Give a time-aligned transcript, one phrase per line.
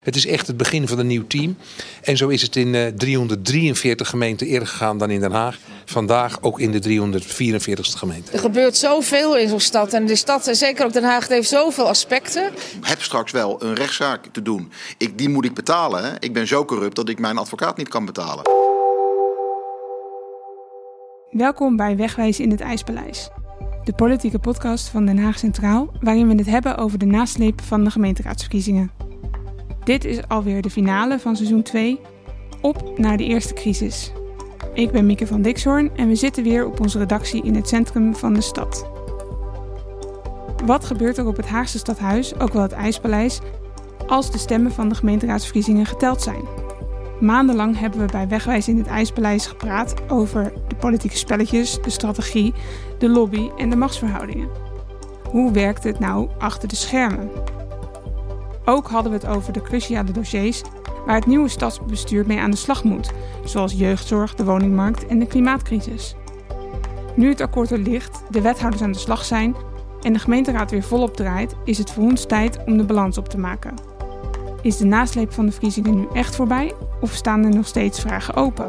[0.00, 1.56] Het is echt het begin van een nieuw team.
[2.02, 5.58] En zo is het in uh, 343 gemeenten eerder gegaan dan in Den Haag.
[5.84, 8.32] Vandaag ook in de 344ste gemeente.
[8.32, 9.92] Er gebeurt zoveel in zo'n stad.
[9.92, 12.46] En de stad, zeker ook Den Haag, heeft zoveel aspecten.
[12.46, 14.72] Ik heb straks wel een rechtszaak te doen.
[14.98, 16.04] Ik, die moet ik betalen.
[16.04, 16.10] Hè?
[16.18, 18.44] Ik ben zo corrupt dat ik mijn advocaat niet kan betalen.
[21.30, 23.28] Welkom bij Wegwijzen in het IJspaleis.
[23.84, 27.84] De politieke podcast van Den Haag Centraal, waarin we het hebben over de nasleep van
[27.84, 29.09] de gemeenteraadsverkiezingen.
[29.90, 32.00] Dit is alweer de finale van seizoen 2.
[32.60, 34.12] Op naar de eerste crisis.
[34.74, 38.16] Ik ben Mieke van Dixhoorn en we zitten weer op onze redactie in het centrum
[38.16, 38.90] van de stad.
[40.64, 43.40] Wat gebeurt er op het Haagse stadhuis, ook wel het IJspaleis,
[44.06, 46.42] als de stemmen van de gemeenteraadsverkiezingen geteld zijn?
[47.20, 52.54] Maandenlang hebben we bij Wegwijs in het IJspaleis gepraat over de politieke spelletjes, de strategie,
[52.98, 54.48] de lobby en de machtsverhoudingen.
[55.30, 57.30] Hoe werkt het nou achter de schermen?
[58.70, 60.62] Ook hadden we het over de cruciale dossiers
[61.06, 63.10] waar het nieuwe stadsbestuur mee aan de slag moet,
[63.44, 66.14] zoals jeugdzorg, de woningmarkt en de klimaatcrisis.
[67.16, 69.56] Nu het akkoord er ligt, de wethouders aan de slag zijn
[70.02, 73.28] en de gemeenteraad weer volop draait, is het voor ons tijd om de balans op
[73.28, 73.74] te maken.
[74.62, 78.34] Is de nasleep van de verkiezingen nu echt voorbij of staan er nog steeds vragen
[78.34, 78.66] open?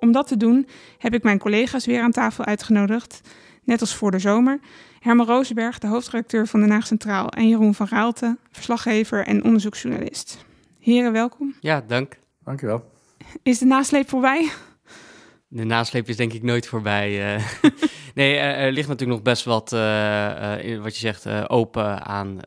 [0.00, 3.20] Om dat te doen heb ik mijn collega's weer aan tafel uitgenodigd,
[3.64, 4.60] net als voor de zomer.
[5.04, 7.28] Herman Rozenberg, de hoofdredacteur van Den Haag Centraal.
[7.28, 10.44] En Jeroen van Raalte, verslaggever en onderzoeksjournalist.
[10.80, 11.54] Heren, welkom.
[11.60, 12.18] Ja, dank.
[12.44, 12.90] Dankjewel.
[13.42, 14.50] Is de nasleep voorbij?
[15.48, 17.36] De nasleep is denk ik nooit voorbij.
[17.36, 17.46] Uh,
[18.14, 19.80] nee, er ligt natuurlijk nog best wat, uh,
[20.64, 22.40] uh, wat je zegt, open aan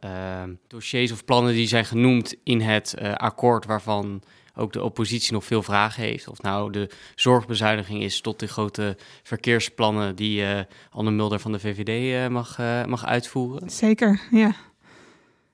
[0.68, 4.22] dossiers of plannen die zijn genoemd in het akkoord waarvan
[4.58, 6.28] ook de oppositie nog veel vragen heeft.
[6.28, 11.60] Of nou de zorgbezuiniging is tot de grote verkeersplannen die uh, Anne Mulder van de
[11.60, 13.70] VVD uh, eh, mag, uh, mag uitvoeren.
[13.70, 14.52] Zeker, ja.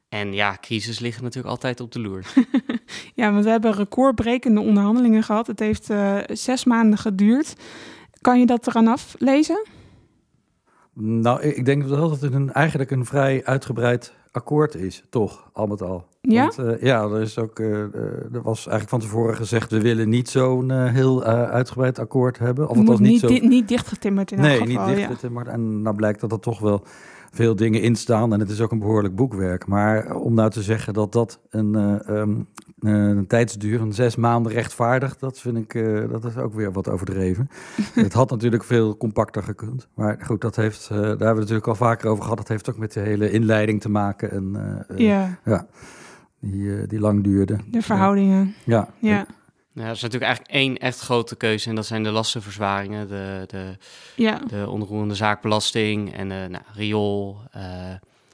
[0.09, 2.25] En ja, crisis liggen natuurlijk altijd op de loer.
[3.15, 5.47] ja, want we hebben recordbrekende onderhandelingen gehad.
[5.47, 5.89] Het heeft
[6.27, 7.53] zes maanden geduurd.
[8.21, 9.65] Kan je dat eraan aflezen?
[10.93, 15.67] Nou, ik denk wel dat het een, eigenlijk een vrij uitgebreid akkoord is, toch, al
[15.67, 16.05] met al.
[16.21, 16.51] Ja?
[16.55, 17.69] Want, uh, ja, er, is ook, uh,
[18.33, 19.71] er was eigenlijk van tevoren gezegd...
[19.71, 22.69] we willen niet zo'n uh, heel uitgebreid akkoord hebben.
[22.69, 23.27] Of het was niet, niet, zo...
[23.27, 24.67] di niet dichtgetimmerd in nee, geval.
[24.67, 25.45] Nee, niet dichtgetimmerd.
[25.45, 25.51] Ja.
[25.51, 26.83] En nou blijkt dat er toch wel
[27.31, 28.33] veel dingen in staan.
[28.33, 29.67] En het is ook een behoorlijk boekwerk.
[29.67, 31.75] Maar om nou te zeggen dat dat een,
[32.09, 32.47] um,
[32.83, 35.19] een tijdsduur van zes maanden rechtvaardigt...
[35.19, 35.73] dat vind ik,
[36.11, 37.49] dat is ook weer wat overdreven.
[37.93, 39.87] het had natuurlijk veel compacter gekund.
[39.93, 42.37] Maar goed, dat heeft, daar hebben we het natuurlijk al vaker over gehad.
[42.37, 44.31] Dat heeft ook met de hele inleiding te maken.
[44.31, 45.39] En, ja.
[45.45, 45.67] ja
[46.39, 47.57] die, die lang duurde.
[47.67, 48.55] De verhoudingen.
[48.63, 48.89] Ja.
[48.99, 49.25] ja.
[49.73, 53.43] Nou, er is natuurlijk eigenlijk één echt grote keuze en dat zijn de lastenverzwaringen, de,
[53.47, 53.77] de,
[54.15, 54.37] ja.
[54.47, 57.37] de onroerende zaakbelasting en de nou, riool.
[57.57, 57.63] Uh,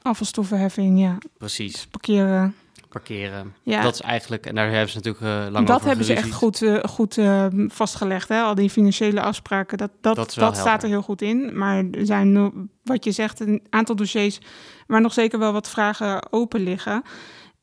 [0.02, 1.18] Afvalstoffenheffing, ja.
[1.38, 1.86] Precies.
[1.86, 2.54] Parkeren.
[2.90, 3.54] Parkeren.
[3.62, 3.82] Ja.
[3.82, 6.32] Dat is eigenlijk, en daar hebben ze natuurlijk uh, lang dat over hebben ze echt
[6.32, 8.40] goed, uh, goed uh, vastgelegd, hè?
[8.40, 9.78] al die financiële afspraken.
[9.78, 11.58] Dat, dat, Dat staat er heel goed in.
[11.58, 12.52] Maar er zijn,
[12.84, 14.38] wat je zegt, een aantal dossiers
[14.86, 17.02] waar nog zeker wel wat vragen open liggen.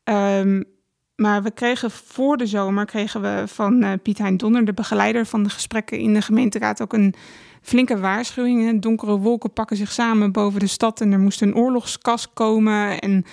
[0.04, 0.64] Um,
[1.16, 5.42] maar we kregen voor de zomer kregen we van Piet Hein Donner, de begeleider van
[5.42, 7.14] de gesprekken in de gemeenteraad, ook een
[7.62, 8.82] flinke waarschuwing.
[8.82, 12.98] Donkere wolken pakken zich samen boven de stad en er moest een oorlogskas komen.
[12.98, 13.24] En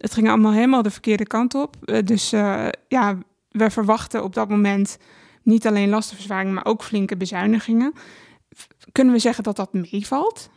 [0.00, 1.76] het ging allemaal helemaal de verkeerde kant op.
[1.84, 3.18] Uh, dus uh, ja,
[3.50, 4.98] we verwachten op dat moment
[5.42, 7.92] niet alleen lastenverzwaring, maar ook flinke bezuinigingen.
[8.92, 10.50] Kunnen we zeggen dat dat meevalt?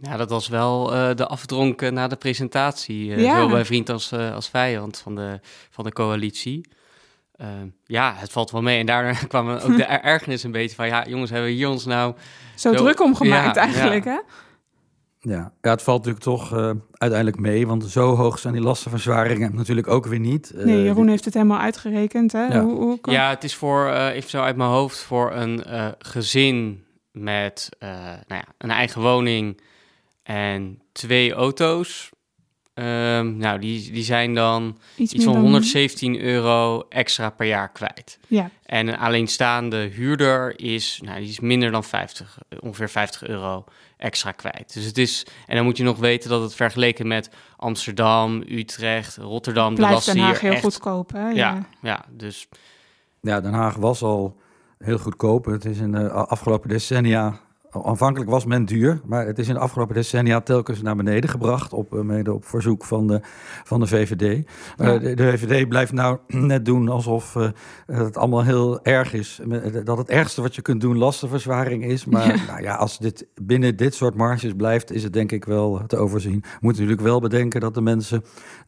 [0.00, 3.06] Ja, dat was wel uh, de afdronken na de presentatie.
[3.06, 3.30] Uh, Ja.
[3.30, 6.68] Zowel bij vriend als, uh, als vijand van de, van de coalitie.
[7.86, 8.78] Ja, het valt wel mee.
[8.78, 10.86] En daarna kwam ook de ergernis een beetje van...
[10.86, 12.14] ja, jongens, hebben we hier ons nou...
[12.54, 14.10] Zo, zo druk om gemaakt ja, eigenlijk, ja.
[14.10, 14.20] hè?
[15.26, 15.52] Ja.
[15.60, 19.88] ja, het valt natuurlijk toch uh, uiteindelijk mee, want zo hoog zijn die lastenverzwaringen natuurlijk
[19.88, 20.52] ook weer niet.
[20.54, 22.46] Uh, nee, Jeroen heeft het helemaal uitgerekend, hè?
[22.46, 23.12] Ja, hoe, hoe kan...
[23.12, 27.68] ja het is voor, uh, even zo uit mijn hoofd, voor een uh, gezin met
[27.78, 29.60] nou ja, een eigen woning
[30.22, 32.10] en twee auto's.
[32.74, 35.42] Um, nou, die, die zijn dan iets, iets van dan...
[35.42, 38.18] 117 euro extra per jaar kwijt.
[38.28, 38.50] Ja.
[38.62, 43.64] En een alleenstaande huurder is, nou, die is minder dan 50, ongeveer 50 euro
[43.96, 44.74] extra kwijt.
[44.74, 49.16] Dus het is, en dan moet je nog weten dat het vergeleken met Amsterdam, Utrecht,
[49.16, 51.28] Rotterdam, Blijft de lasten Den Haag hier heel echt, goedkoop, hè?
[51.28, 52.48] Ja, ja, ja, dus
[53.20, 54.40] Ja, Den Haag was al
[54.78, 55.44] heel goedkoop.
[55.44, 57.40] Het is in de afgelopen decennia
[57.82, 61.72] aanvankelijk was men duur, maar het is in de afgelopen decennia telkens naar beneden gebracht,
[61.72, 63.20] op, mede op verzoek van de,
[63.64, 64.48] van de VVD.
[64.76, 64.98] Ja.
[64.98, 66.18] de, de VVD blijft nou
[66.52, 67.36] net doen alsof
[67.86, 69.40] het allemaal heel erg is.
[69.84, 72.04] Dat het ergste wat je kunt doen lastenverzwaring is.
[72.04, 72.42] Maar Ja.
[72.54, 75.96] Nou ja, als dit binnen dit soort marges blijft, is het denk ik wel te
[75.96, 76.40] overzien.
[76.40, 78.24] We moeten natuurlijk wel bedenken dat de mensen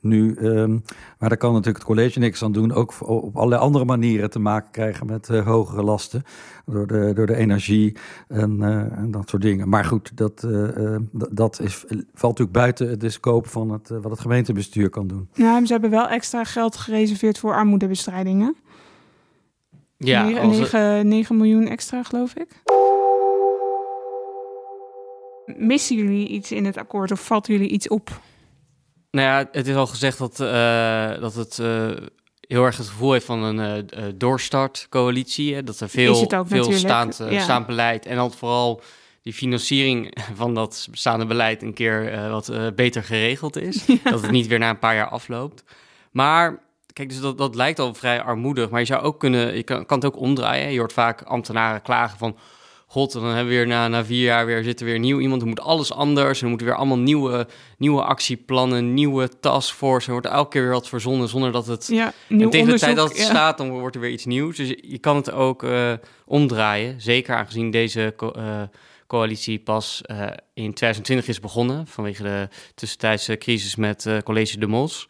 [0.09, 0.71] nu, ehm,
[1.19, 4.39] maar daar kan natuurlijk het college niks aan doen, ook op allerlei andere manieren te
[4.39, 6.23] maken krijgen met eh, hogere lasten
[6.67, 7.97] door de, door de energie
[8.29, 9.69] en, eh, en dat soort dingen.
[9.69, 13.89] Maar goed, dat, eh, eh, d- dat is, valt natuurlijk buiten de scope van het,
[13.89, 15.29] wat het gemeentebestuur kan doen.
[15.35, 18.57] Nou, ze hebben wel extra geld gereserveerd voor armoedebestrijdingen.
[19.99, 22.63] Ja, Negen- als- negen- 9 miljoen extra, geloof ik.
[25.57, 28.21] Missen jullie iets in het akkoord of valt jullie iets op?
[29.11, 31.91] Nou ja, het is al gezegd dat, eh, dat het eh,
[32.41, 35.55] heel erg het gevoel heeft van een eh, doorstartcoalitie.
[35.55, 35.63] Hè?
[35.65, 37.41] Dat er veel, ook veel natuurlijk, staand, ja.
[37.41, 38.83] staand beleid en dan vooral
[39.23, 43.87] die financiering van dat bestaande beleid een keer wat beter geregeld is.
[44.05, 45.65] Dat het niet weer na een paar jaar afloopt.
[46.11, 46.59] Maar
[46.93, 48.71] kijk, dus dat, dat lijkt al vrij armoedig.
[48.71, 50.73] Maar je zou ook kunnen, je kan, kan het ook omdraaien.
[50.73, 52.37] Je hoort vaak ambtenaren klagen van.
[52.97, 55.43] God, dan hebben we weer na, na vier jaar weer zit er weer nieuw iemand.
[55.43, 56.43] Er moet alles anders.
[56.43, 57.47] Er moeten weer allemaal nieuwe,
[57.79, 60.07] nieuwe actieplannen, nieuwe taskforce.
[60.07, 61.87] Er wordt elke keer weer wat verzonnen zonder dat het.
[61.91, 63.25] Ja, en tegen de tijd dat het ja.
[63.25, 64.57] staat, dan wordt er weer iets nieuws.
[64.57, 65.93] Dus je, je kan het ook eh,
[66.25, 67.01] omdraaien.
[67.01, 68.63] Zeker aangezien deze co- eh,
[69.07, 70.21] coalitie pas eh,
[70.55, 71.87] in 2020 is begonnen.
[71.87, 75.09] Vanwege de tussentijdse crisis met College de Mos.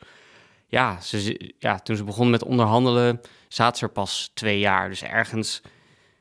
[0.69, 4.89] Ja, ze, ja, toen ze begonnen met onderhandelen, zaten ze er pas twee jaar.
[4.89, 5.63] Dus ergens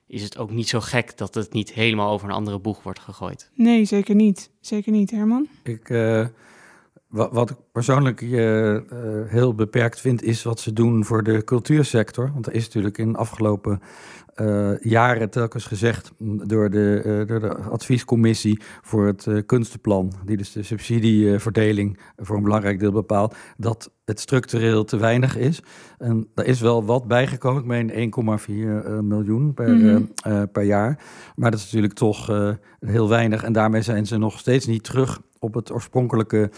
[0.08, 3.00] is het ook niet zo gek dat het niet helemaal over een andere boeg wordt
[3.00, 3.50] gegooid.
[3.54, 4.50] Nee, zeker niet.
[4.60, 5.48] Zeker niet, Herman.
[5.64, 6.28] Ik, eh,
[7.08, 8.82] wat, wat ik persoonlijk eh, eh,
[9.28, 12.32] heel beperkt vind, is wat ze doen voor de cultuursector.
[12.34, 13.82] Want er is natuurlijk in de afgelopen
[14.82, 16.12] jaren telkens gezegd
[16.44, 22.38] door de, eh, door de adviescommissie voor het eh, kunstenplan, die dus de subsidieverdeling voor
[22.38, 25.62] een belangrijk deel bepaalt, dat het structureel te weinig is.
[25.98, 30.02] En er is wel wat bijgekomen, ik meen 1,4 eh, miljoen per, Mhm.
[30.22, 31.00] eh, eh, per jaar.
[31.36, 32.50] Maar dat is natuurlijk toch eh,
[32.80, 33.44] heel weinig.
[33.44, 36.50] En daarmee zijn ze nog steeds niet terug op het oorspronkelijke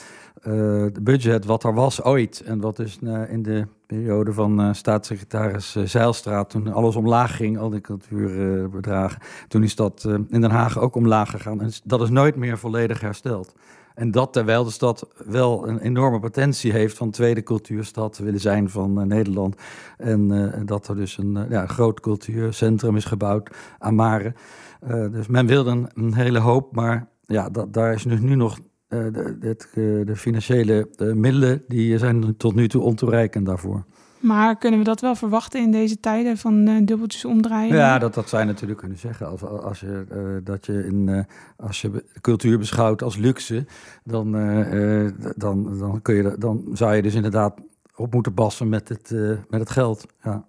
[0.47, 2.41] eh, budget wat er was ooit.
[2.45, 7.57] En wat dus in de periode van eh, staatssecretaris eh, Zeilstra, toen alles omlaag ging,
[7.57, 11.61] al die cultuurbedragen, toen is dat in Den Haag ook omlaag gegaan.
[11.61, 13.53] En dat is nooit meer volledig hersteld.
[13.95, 18.69] En dat terwijl de stad wel een enorme potentie heeft van tweede cultuurstad willen zijn
[18.69, 19.55] van Nederland.
[19.97, 23.49] En dat er dus een ja, groot cultuurcentrum is gebouwd
[23.79, 24.33] aan Mare.
[24.79, 28.59] Eh, dus men wilde een, hele hoop, maar ja, dat, daar is dus nu nog
[28.87, 29.75] de, het, eh,
[30.05, 33.85] de financiële eh, middelen, die zijn tot nu toe ontoereikend daarvoor.
[34.19, 37.75] Maar kunnen we dat wel verwachten in deze tijden van eh, dubbeltjes omdraaien?
[37.75, 39.27] Ja, dat, dat je natuurlijk kunnen zeggen.
[39.27, 41.23] Als, als, je, eh, dat je in, eh,
[41.57, 43.65] als je cultuur beschouwt als luxe,
[44.03, 47.59] dan, eh, eh, dan, dan, kun je, dan zou je dus inderdaad
[47.95, 50.05] op moeten passen met het, eh, met het geld.
[50.23, 50.45] Ja.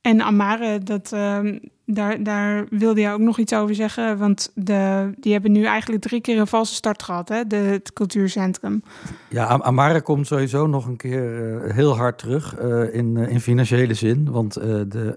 [0.00, 4.18] En Amare, dat, ehm, daar, daar wilde je ook nog iets over zeggen.
[4.18, 7.46] Want de, die hebben nu eigenlijk drie keer een valse start gehad, hè?
[7.46, 8.82] De, het cultuurcentrum.
[9.28, 13.28] Ja, Am- Amara komt sowieso nog een keer eh, heel hard terug eh, in, eh,
[13.30, 14.30] in financiële zin.
[14.30, 15.14] Want de,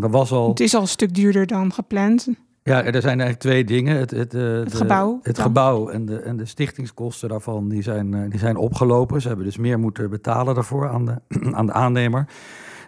[0.00, 0.48] er was al.
[0.48, 2.28] Het is al een stuk duurder dan gepland.
[2.62, 3.96] Ja, er zijn eigenlijk twee dingen.
[3.96, 5.44] Het, het, eh, de- gebouw Het dan.
[5.44, 9.20] gebouw en de, en de stichtingskosten daarvan die zijn, die zijn opgelopen.
[9.20, 11.14] Ze hebben dus meer moeten betalen daarvoor aan de,
[11.58, 12.26] aan de aannemer.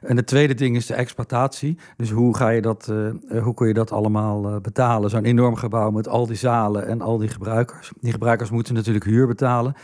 [0.03, 1.79] En het tweede ding is de exploitatie.
[1.97, 5.11] Dus hoe, ga je dat, eh, eh, hoe kun je dat allemaal eh, betalen?
[5.11, 7.93] Zo'n enorm gebouw met al die zalen en al die gebruikers.
[8.01, 9.75] Die gebruikers moeten natuurlijk huur betalen.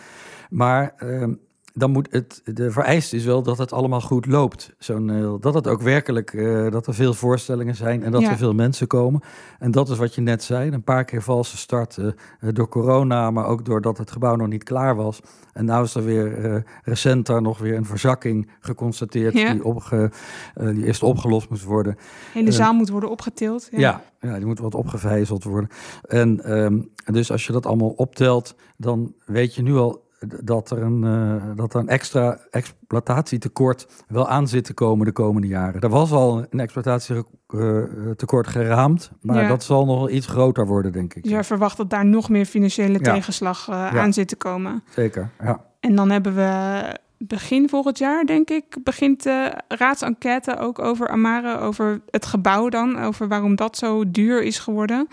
[0.51, 1.33] Maar ehm,
[1.79, 4.73] dan moet het, de vereiste is wel dat het allemaal goed loopt.
[4.79, 8.31] Zo'n, eh, dat het ook werkelijk, eh, dat er veel voorstellingen zijn en dat Ja.
[8.31, 9.21] er veel mensen komen.
[9.59, 12.07] En dat is wat je net zei, een paar keer valse start eh,
[12.53, 15.21] door corona, maar ook doordat het gebouw nog niet klaar was.
[15.53, 19.53] En nu is er weer recent daar nog weer een verzakking geconstateerd Ja.
[19.53, 20.11] die, opge,
[20.55, 21.95] die eerst opgelost moest worden.
[21.95, 22.01] De
[22.33, 23.69] hele Eh, zaal moet worden opgetild.
[23.71, 25.71] Ja, ja, die moet wat opgevijzeld worden.
[26.09, 26.81] En ehm,
[27.13, 30.07] dus als je dat allemaal optelt, dan weet je nu al
[30.45, 35.13] dat er een, eh, dat er een extra exploitatietekort wel aan zit te komen de
[35.13, 35.81] komende jaren.
[35.81, 39.49] Er was al een exploitatietekort geraamd, maar Ja.
[39.49, 41.27] dat zal nog wel iets groter worden, denk ik.
[41.27, 43.13] Jij verwacht dat daar nog meer financiële Ja.
[43.15, 44.83] tegenslag eh, aan zit te komen.
[44.91, 45.65] Zeker, ja.
[45.81, 46.83] En dan hebben we
[47.19, 52.99] begin volgend jaar, denk ik, begint de raadsenquête ook over Amare, over het gebouw dan,
[52.99, 55.09] over waarom dat zo duur is geworden.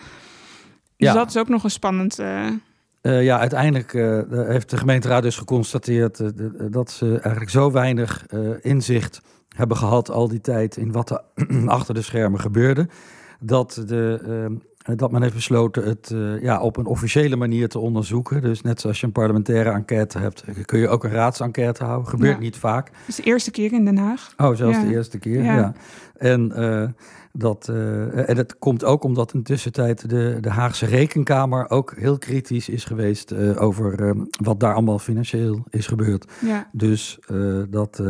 [0.98, 2.20] Dus dat is ook nog een spannend.
[2.20, 2.46] eh,
[3.06, 6.28] Eh, ja, uiteindelijk eh, heeft de gemeenteraad dus geconstateerd eh,
[6.72, 8.26] dat ze eigenlijk zo weinig
[8.62, 9.22] inzicht
[9.56, 11.22] hebben gehad al die tijd in wat er
[11.66, 12.88] achter de schermen gebeurde.
[13.40, 14.60] Dat de,
[14.96, 18.42] dat men heeft besloten het ja, op een officiële manier te onderzoeken.
[18.42, 22.08] Dus net zoals je een parlementaire enquête hebt, kun je ook een raadsenquête houden.
[22.08, 22.40] Gebeurt Ja.
[22.40, 22.88] niet vaak.
[22.88, 24.34] Het is de eerste keer in Den Haag.
[24.38, 24.84] Oh, zelfs Ja.
[24.84, 25.44] de eerste keer.
[25.44, 25.56] Ja.
[25.56, 25.74] Ja.
[26.18, 26.52] En,
[27.38, 32.18] dat, eh, en het komt ook omdat in tussentijd de, de Haagse Rekenkamer ook heel
[32.18, 36.32] kritisch is geweest eh, over eh, wat daar allemaal financieel is gebeurd.
[36.42, 36.70] Ja.
[36.72, 37.20] Dus,
[37.70, 38.04] dat,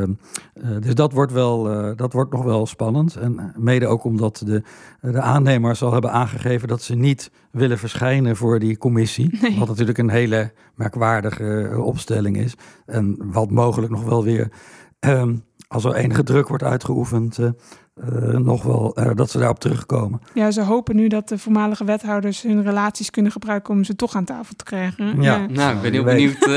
[0.80, 1.64] dus dat, wordt wel,
[1.96, 3.16] dat wordt nog wel spannend.
[3.16, 4.64] En mede ook omdat de,
[5.02, 9.38] de aannemers al hebben aangegeven dat ze niet willen verschijnen voor die commissie.
[9.42, 9.60] Nee.
[9.60, 12.56] Wat natuurlijk een hele merkwaardige opstelling is.
[12.86, 14.52] En wat mogelijk nog wel weer,
[15.00, 15.36] ehm,
[15.76, 17.48] als er enige druk wordt uitgeoefend, eh,
[17.94, 20.22] eh, nog wel eh, dat ze daarop terugkomen.
[20.34, 24.16] ja, ze hopen nu dat de voormalige wethouders hun relaties kunnen gebruiken om ze toch
[24.16, 25.22] aan tafel te krijgen.
[25.22, 25.46] Ja.
[25.46, 26.40] Nou, ik ben heel benieuwd.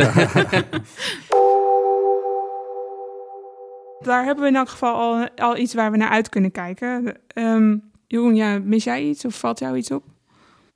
[4.00, 7.14] Daar hebben we in elk geval al, al iets waar we naar uit kunnen kijken.
[7.26, 10.04] Ehm, Jeroen, ja, mis jij iets of valt jou iets op?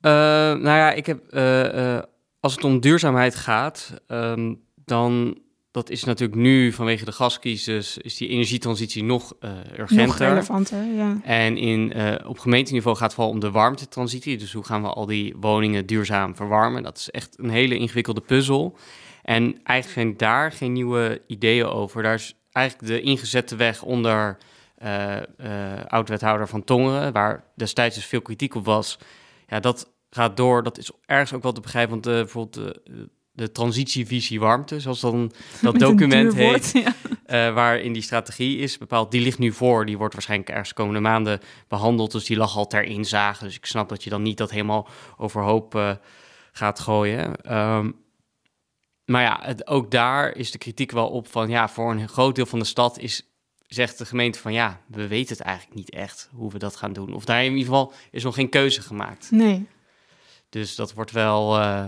[0.01, 2.03] Eh, nou ja, ik heb, eh, eh,
[2.39, 4.53] als het om duurzaamheid gaat, ehm,
[4.85, 5.37] dan
[5.73, 10.07] dat is natuurlijk nu vanwege de gascrisis, is die energietransitie nog eh urgenter.
[10.07, 11.17] Nog relevanter, ja.
[11.23, 14.37] En in, eh, op gemeenteniveau gaat het vooral om de warmtetransitie.
[14.37, 16.83] Dus hoe gaan we al die woningen duurzaam verwarmen?
[16.83, 18.77] Dat is echt een hele ingewikkelde puzzel.
[19.23, 22.03] En eigenlijk zijn daar geen nieuwe ideeën over.
[22.03, 24.37] Daar is eigenlijk de ingezette weg onder
[24.75, 25.17] eh,
[25.87, 28.99] oud-wethouder van Tongeren, waar destijds dus veel kritiek op was.
[29.47, 30.63] Ja, dat gaat door.
[30.63, 35.31] Dat is ergens ook wel te begrijpen, want bijvoorbeeld de, de transitievisie warmte, zoals dan
[35.61, 36.93] dat Met document heet woord, ja.
[37.25, 39.11] eh, waarin die strategie is bepaald.
[39.11, 39.85] Die ligt nu voor.
[39.85, 42.11] Die wordt waarschijnlijk ergens de komende maanden behandeld.
[42.11, 43.43] Dus die lag al ter inzage.
[43.43, 44.87] Dus ik snap dat je dan niet dat helemaal
[45.17, 45.91] overhoop eh,
[46.51, 47.35] gaat gooien.
[47.35, 47.91] Ehm,
[49.05, 51.49] maar ja, het, ook daar is de kritiek wel op van...
[51.49, 53.27] ja, voor een groot deel van de stad is,
[53.67, 54.53] zegt de gemeente van...
[54.53, 57.13] ja, we weten het eigenlijk niet echt hoe we dat gaan doen.
[57.13, 59.31] Of daar in ieder geval is nog geen keuze gemaakt.
[59.31, 59.67] Nee.
[60.49, 61.85] Dus dat wordt wel eh,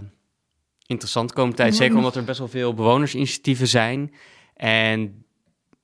[0.86, 1.76] interessant de komende tijd.
[1.76, 4.14] Zeker nog- omdat er best wel veel bewonersinitiatieven zijn.
[4.56, 5.26] En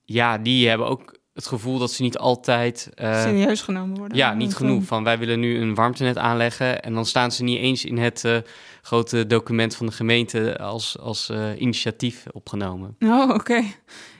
[0.03, 2.89] ja, die hebben ook het gevoel dat ze niet altijd...
[2.95, 4.17] eh, Serieus genomen worden.
[4.17, 4.81] ja, niet Want, genoeg.
[4.81, 6.81] eh, Van wij willen nu een warmtenet aanleggen.
[6.83, 8.37] En dan staan ze niet eens in het eh,
[8.81, 12.95] grote document van de gemeente als, als eh, initiatief opgenomen.
[12.99, 13.63] Oh, oké.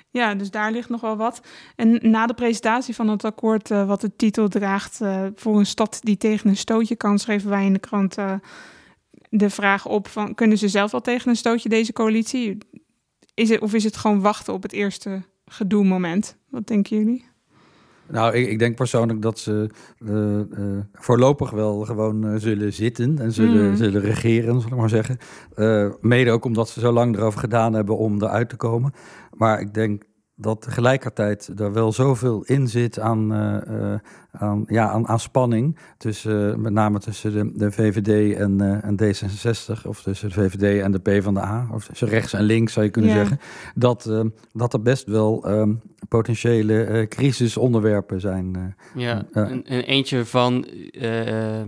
[0.09, 1.41] Ja, dus daar ligt nog wel wat.
[1.75, 5.01] En na de presentatie van het akkoord, eh, wat de titel draagt...
[5.01, 7.19] eh, voor een stad die tegen een stootje kan...
[7.19, 8.33] schreven wij in de krant eh,
[9.33, 10.35] de vraag op van...
[10.35, 12.57] kunnen ze zelf wel tegen een stootje, deze coalitie?
[13.33, 16.37] Is het, of is het gewoon wachten op het eerste gedoe-moment?
[16.49, 17.25] Wat denken jullie?
[18.07, 19.69] Nou, ik, ik denk persoonlijk dat ze
[20.05, 23.75] eh, eh, voorlopig wel gewoon eh, zullen zitten en zullen, Mhm.
[23.75, 25.17] zullen regeren, zal ik maar zeggen.
[26.01, 28.93] Mede ook omdat ze zo lang erover gedaan hebben om eruit te komen.
[29.31, 30.03] Maar ik denk
[30.41, 33.99] dat tegelijkertijd er wel zoveel in zit aan, eh, eh,
[34.31, 35.77] aan, ja, aan, aan spanning.
[35.97, 40.33] Tussen, eh, met name tussen de, de VVD en, eh, en D66, of tussen de
[40.35, 43.17] VVD en de PvdA, of tussen rechts en links zou je kunnen Ja.
[43.17, 43.39] zeggen.
[43.75, 44.19] Dat, eh,
[44.53, 45.73] dat er best wel ehm,
[46.07, 48.55] potentiële eh, crisisonderwerpen zijn.
[48.55, 49.01] eh.
[49.03, 49.25] Ja.
[49.31, 50.65] Een, een eentje van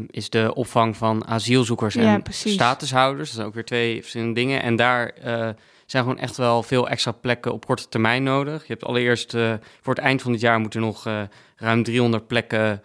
[0.07, 2.53] is de opvang van asielzoekers Ja, en precies.
[2.53, 3.27] statushouders.
[3.27, 4.61] Dat zijn ook weer twee verschillende dingen.
[4.61, 5.49] En daar eh,
[5.85, 8.61] zijn gewoon echt wel veel extra plekken op korte termijn nodig.
[8.61, 11.21] Je hebt allereerst eh, voor het eind van dit jaar moeten nog eh,
[11.55, 12.81] ruim 300 plekken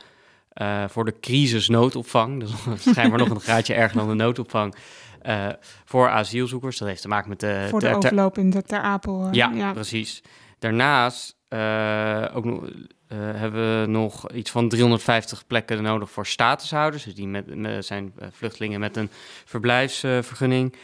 [0.52, 2.40] eh, voor de crisisnoodopvang.
[2.40, 4.74] Dat is schijnbaar nog een graadje erger dan de noodopvang.
[5.84, 6.78] voor asielzoekers.
[6.78, 7.66] Dat heeft te maken met de...
[7.70, 9.28] voor de overloop in de Ter Apel.
[9.32, 10.22] ja, precies.
[10.58, 11.36] Daarnaast
[12.34, 12.64] ook nog,
[13.14, 17.04] hebben we nog iets van 350 plekken nodig voor statushouders.
[17.04, 19.10] Dus die met, met- zijn vluchtelingen met een
[19.44, 20.74] verblijfsvergunning.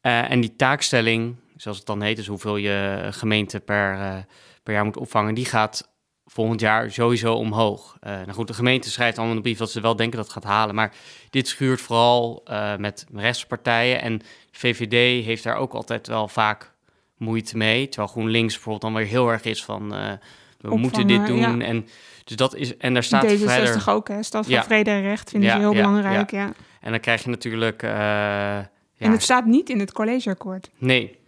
[0.00, 4.16] Eh, en die taakstelling, zoals het dan heet, dus hoeveel je gemeente per, eh,
[4.62, 5.90] per jaar moet opvangen, die gaat
[6.24, 7.96] volgend jaar sowieso omhoog.
[8.00, 10.34] Eh, nou goed, de gemeente schrijft allemaal de brief dat ze wel denken dat het
[10.34, 10.74] gaat halen.
[10.74, 10.94] Maar
[11.30, 14.02] dit schuurt vooral eh, met rechtspartijen.
[14.02, 16.72] En VVD heeft daar ook altijd wel vaak
[17.16, 17.88] moeite mee.
[17.88, 19.88] Terwijl GroenLinks bijvoorbeeld dan weer heel erg is van...
[19.88, 20.18] we
[20.58, 21.58] Opvangen, moeten dit doen.
[21.58, 21.66] ja.
[21.66, 21.88] En,
[22.24, 23.90] dus dat is, en daar staat D66 verder...
[23.90, 24.22] ook, hè?
[24.22, 24.64] Stad van Ja.
[24.64, 26.52] Vrede en Recht vinden Ja, ze heel belangrijk, ja.
[26.80, 27.82] En dan krijg je natuurlijk...
[27.82, 30.70] ja, En het staat niet in het collegeakkoord.
[30.78, 31.18] Nee,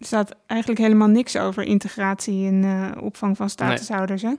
[0.00, 4.22] Er staat eigenlijk helemaal niks over integratie en eh, opvang van statushouders.
[4.22, 4.32] Hè?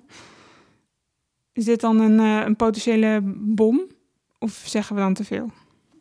[1.53, 3.81] Is dit dan een, eh, een potentiële bom?
[4.39, 5.51] Of zeggen we dan te veel?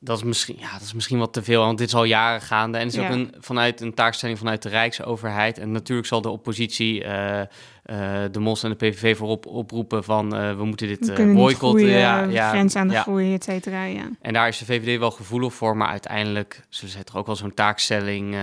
[0.02, 2.40] dat is, misschien, ja, dat is misschien wat te veel, want dit is al jaren
[2.40, 2.79] gaande.
[2.79, 3.07] En het is Ja.
[3.07, 5.59] ook een, vanuit een taakstelling vanuit de Rijksoverheid.
[5.59, 7.43] En natuurlijk zal de oppositie eh,
[8.31, 10.31] de MOS en de PVV voorop oproepen van...
[10.57, 11.87] we moeten dit We boycotten.
[11.87, 13.02] ja, ja, grens aan de ja.
[13.02, 13.85] groei, et cetera.
[13.85, 14.09] Ja.
[14.21, 17.37] En daar is de VVD wel gevoelig voor, maar uiteindelijk zullen ze toch ook wel
[17.37, 18.35] zo'n taakstelling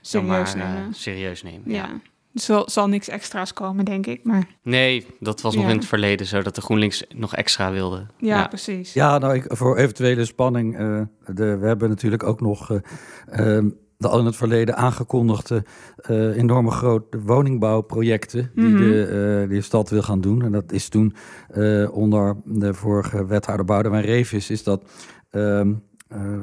[0.00, 0.94] Serieus zomaar, eh, nemen.
[0.94, 1.62] serieus nemen.
[1.64, 1.74] Ja.
[1.74, 1.88] Ja.
[2.32, 4.24] Dus zal, zal niks extra's komen, denk ik.
[4.24, 5.70] Maar Nee, dat was nog Ja.
[5.70, 8.06] in het verleden zo dat de GroenLinks nog extra wilde.
[8.18, 8.92] ja, precies.
[8.92, 10.78] Ja, nou, ik, voor eventuele spanning.
[10.78, 11.00] eh,
[11.34, 12.78] de, we hebben natuurlijk ook nog eh,
[13.56, 15.64] ehm, de al in het verleden aangekondigde
[15.96, 18.76] eh, enorme grote woningbouwprojecten die, Mhm.
[18.76, 19.04] de,
[19.42, 20.42] eh, die de stad wil gaan doen.
[20.44, 21.14] En dat is toen
[21.50, 24.82] eh, onder de vorige wethouder Boudewijn Revis is dat
[25.30, 25.76] ehm, eh,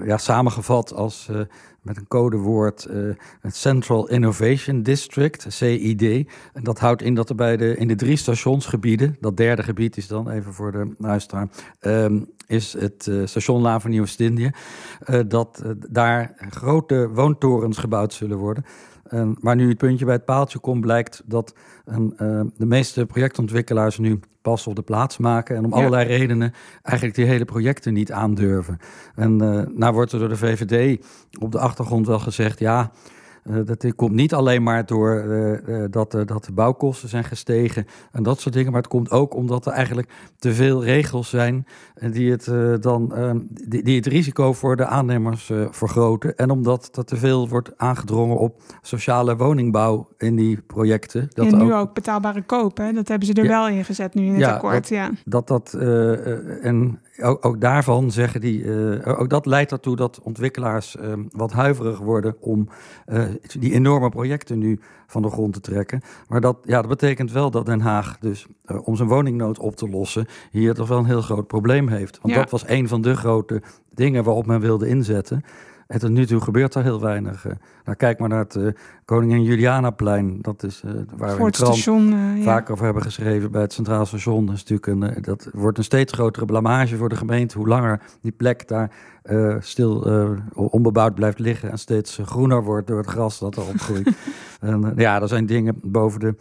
[0.05, 1.39] ja, samengevat als eh,
[1.81, 2.99] met een codewoord eh,
[3.41, 6.01] het Central Innovation District, CID.
[6.53, 9.97] En dat houdt in dat er bij de, in de drie stationsgebieden, dat derde gebied
[9.97, 11.47] is dan even voor de luisteraar,
[11.79, 14.51] ehm, is het eh, station Nieuwe-Stindie,
[14.99, 18.65] eh, dat eh, daar grote woontorens gebouwd zullen worden.
[19.03, 21.55] En waar nu het puntje bij het paaltje komt, blijkt dat
[21.85, 21.97] eh,
[22.57, 25.75] de meeste projectontwikkelaars nu pas op de plaats maken en om Ja.
[25.77, 28.77] allerlei redenen eigenlijk die hele projecten niet aandurven.
[29.15, 31.05] En eh nou wordt er door de VVD
[31.39, 32.91] op de achtergrond wel gezegd, ja,
[33.65, 37.23] dat dit komt niet alleen maar door eh, eh, dat, eh, dat de bouwkosten zijn
[37.23, 41.29] gestegen en dat soort dingen, maar het komt ook omdat er eigenlijk te veel regels
[41.29, 43.31] zijn eh, die het, eh, dan, eh,
[43.67, 46.35] die, die het risico voor de aannemers eh, vergroten.
[46.35, 51.27] En omdat er te veel wordt aangedrongen op sociale woningbouw in die projecten.
[51.33, 52.91] Dat en nu ook ook betaalbare koop, hè?
[52.93, 53.49] dat hebben ze er Ja.
[53.49, 54.73] wel in gezet nu in het Ja, akkoord.
[54.73, 55.09] dat- ja.
[55.25, 59.95] dat dat eh, eh, en ook, ook daarvan zeggen die eh, ook dat leidt ertoe
[59.95, 62.67] dat ontwikkelaars eh, wat huiverig worden om
[63.05, 63.23] eh,
[63.59, 66.01] die enorme projecten nu van de grond te trekken.
[66.27, 68.47] Maar dat, ja, dat betekent wel dat Den Haag dus
[68.83, 72.19] om zijn woningnood op te lossen hier toch wel een heel groot probleem heeft.
[72.21, 72.39] Want Ja.
[72.39, 73.61] dat was een van de grote
[73.93, 75.43] dingen waarop men wilde inzetten.
[75.87, 77.45] En tot nu toe gebeurt er heel weinig.
[77.45, 77.51] eh.
[77.85, 78.67] nou, kijk maar naar het eh,
[79.05, 80.41] Koningin Julianaplein.
[80.41, 82.07] Dat is eh, waar we Voor het station.
[82.37, 82.43] ja.
[82.43, 84.45] vaak over hebben geschreven bij het Centraal Station.
[84.45, 87.57] Dat, is natuurlijk een, dat wordt een steeds grotere blamage voor de gemeente.
[87.57, 88.91] Hoe langer die plek daar
[89.59, 89.99] stil
[90.53, 94.15] onbebouwd blijft liggen en steeds groener wordt door het gras dat erop groeit.
[94.59, 96.35] en, ja, er zijn dingen boven de,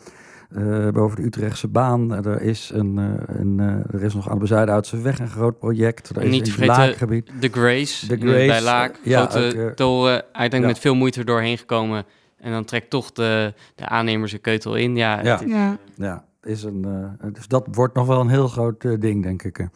[0.51, 2.25] eh, boven de Utrechtse baan.
[2.25, 5.59] Er, is een, eh, een, eh, er is nog aan de Bezuidenhoutse weg een groot
[5.59, 6.09] project.
[6.17, 7.31] Er is niet te in het vergeten laaggebied.
[7.41, 9.01] De Grace, De Grace, bij Laak.
[9.03, 10.67] ja, grote ook, toren, uiteindelijk ja.
[10.67, 12.05] met veel moeite doorheen gekomen.
[12.39, 14.97] En dan trekt toch de, de aannemer zijn keutel in.
[14.97, 15.39] Ja, Ja.
[15.39, 15.77] het- Ja.
[15.97, 16.87] Ja, is een,
[17.33, 19.69] dus dat wordt nog wel een heel groot ding, denk ik.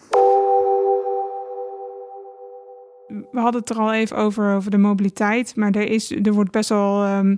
[3.30, 5.56] we hadden het er al even over, over de mobiliteit.
[5.56, 7.04] Maar er, is, er wordt best wel.
[7.04, 7.36] ehm,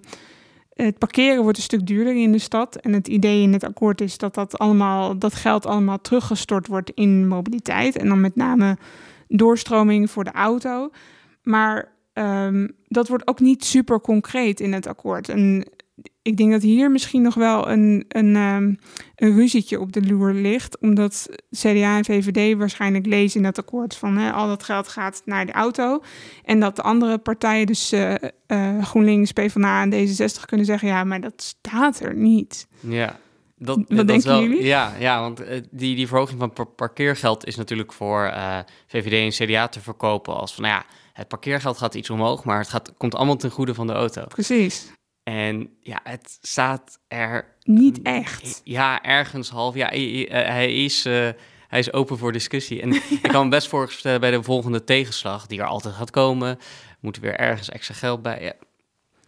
[0.85, 2.77] het parkeren wordt een stuk duurder in de stad.
[2.77, 6.91] En het idee in het akkoord is dat dat, allemaal, dat geld allemaal teruggestort wordt
[6.95, 7.97] in mobiliteit.
[7.97, 8.77] En dan met name
[9.29, 10.91] doorstroming voor de auto.
[11.43, 15.29] Maar ehm, dat wordt ook niet super concreet in het akkoord.
[16.23, 18.75] Ik denk dat hier misschien nog wel een, een, ehm,
[19.17, 20.79] een ruzietje op de loer ligt.
[20.79, 25.23] Omdat CDA en VVD waarschijnlijk lezen in dat akkoord van hè, al dat geld gaat
[25.25, 26.03] naar de auto.
[26.45, 28.15] En dat de andere partijen, dus eh,
[28.47, 32.67] eh, GroenLinks, PvdA en D66, kunnen zeggen: ja, maar dat staat er niet.
[32.81, 33.21] Ja.
[33.59, 34.65] Dat, Wat dat denken wel, jullie?
[34.65, 38.35] Ja, ja want eh, die, die verhoging van par- parkeergeld is natuurlijk voor
[38.87, 42.59] VVD en CDA te verkopen als van, nou ja, het parkeergeld gaat iets omhoog, maar
[42.59, 44.25] het gaat, komt allemaal ten goede van de auto.
[44.25, 44.93] Precies.
[45.23, 48.61] En ja, het staat er Niet echt.
[48.65, 49.75] ja, ergens half.
[49.75, 51.29] Ja, hij, eh, hij is, eh,
[51.69, 52.83] hij is open voor discussie.
[52.83, 56.59] En ik kan me best voorstellen bij de volgende tegenslag, die er altijd gaat komen,
[57.01, 58.43] moet er weer ergens extra geld bij.
[58.43, 58.53] Ja,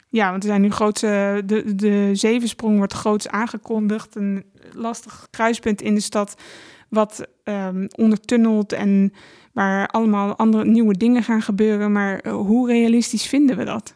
[0.09, 1.43] Ja, want er zijn nu grootse.
[1.47, 4.15] De, de zevensprong wordt groots aangekondigd.
[4.15, 6.41] Een lastig kruispunt in de stad.
[6.89, 9.13] Wat ehm ondertunnelt en
[9.53, 11.93] waar allemaal andere nieuwe dingen gaan gebeuren.
[11.93, 13.95] Maar eh, hoe realistisch vinden we dat?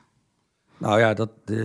[0.79, 1.57] Nou ja, dat, eh,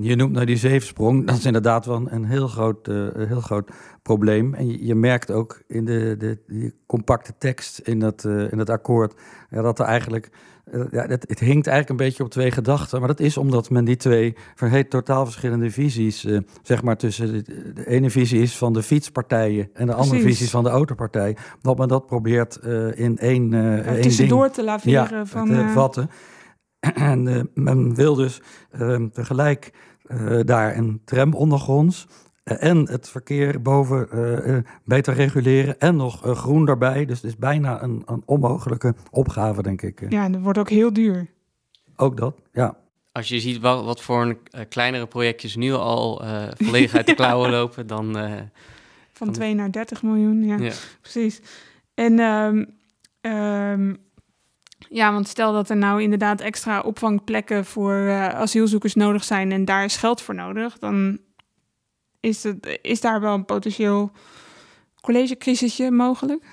[0.00, 1.26] je noemt nou die zevensprong.
[1.26, 3.70] Dat is inderdaad wel een, heel, groot, eh, heel groot
[4.02, 4.54] probleem.
[4.54, 8.58] En je, je merkt ook in de, de die compacte tekst in dat, eh, in
[8.58, 9.14] dat akkoord...
[9.50, 10.30] Ja, dat er eigenlijk...
[10.90, 12.98] ja, het, het hinkt eigenlijk een beetje op twee gedachten.
[12.98, 16.26] Maar dat is omdat men die twee verheet totaal verschillende visies...
[16.62, 19.70] zeg maar tussen de, de ene visie is van de fietspartijen...
[19.74, 21.36] en de andere visie is van de autopartij.
[21.60, 22.56] Dat men dat probeert
[22.94, 25.46] in één, eh één ding tussendoor te laveren ja, van.
[25.46, 26.10] te vatten.
[26.94, 29.72] En eh, men wil dus eh, tegelijk
[30.06, 32.06] eh, daar een tram ondergronds
[32.44, 34.08] eh, en het verkeer boven
[34.84, 37.04] beter reguleren en nog groen daarbij.
[37.06, 40.06] Dus het is bijna een, een onmogelijke opgave, denk ik.
[40.08, 41.26] ja, dat wordt ook heel duur.
[41.96, 42.76] Ook dat, ja.
[43.12, 47.14] Als je ziet wat, wat voor een, kleinere projectjes nu al eh, volledig uit de
[47.22, 48.32] klauwen lopen, dan eh,
[49.12, 50.44] Van Van- 2 naar 30 miljoen.
[50.44, 50.72] Ja, ja.
[51.00, 51.40] precies.
[51.94, 52.64] En ehm,
[53.20, 53.94] ehm,
[54.88, 59.64] ja, want stel dat er nou inderdaad extra opvangplekken voor eh, asielzoekers nodig zijn en
[59.64, 61.18] daar is geld voor nodig, dan
[62.20, 64.10] is, het, is daar wel een potentieel
[65.00, 66.44] collegecrisisje mogelijk.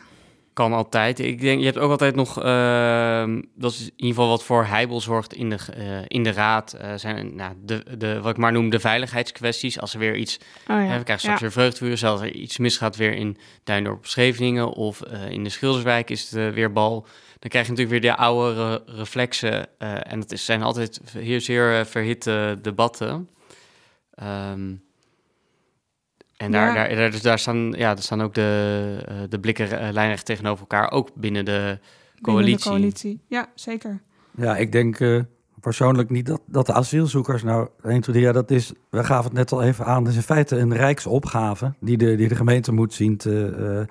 [0.53, 1.19] Kan altijd.
[1.19, 4.65] Ik denk, je hebt ook altijd nog, uh, dat is in ieder geval wat voor
[4.65, 8.37] heibel zorgt in de, uh, in de raad, uh, zijn nou, de, de, wat ik
[8.37, 9.79] maar noem de veiligheidskwesties.
[9.79, 10.75] Als er weer iets, oh ja.
[10.75, 11.39] we krijgen straks ja.
[11.39, 16.31] weer vreugdevuur, als er iets misgaat weer in Duindorp Scheveningen of in de Schilderswijk is
[16.31, 17.07] het weer bal.
[17.39, 21.41] Dan krijg je natuurlijk weer de oude re reflexen en het is, zijn altijd heel
[21.41, 23.29] zeer verhitte debatten.
[24.51, 24.83] Um,
[26.43, 29.67] en daar, daar, daar, dus daar, staan, ja, daar staan ook de, uh, de blikken
[29.71, 31.79] uh, lijnrecht tegenover elkaar, ook binnen de
[32.21, 32.45] coalitie.
[32.45, 34.01] Binnen de coalitie, ja, zeker.
[34.35, 35.21] Ja, ik denk uh,
[35.59, 37.67] persoonlijk niet dat, dat de asielzoekers nou
[38.11, 40.75] ja, dat is, we gaven het net al even aan, dat is in feite een
[40.75, 43.87] rijksopgave die de, die de gemeente moet zien te,